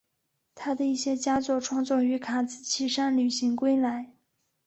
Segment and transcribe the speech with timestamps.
[0.55, 4.11] 他的一些佳作创作于卡兹奇山旅行归来。